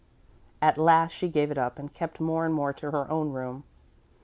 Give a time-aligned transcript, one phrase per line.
[0.63, 3.65] At last she gave it up and kept more and more to her own room.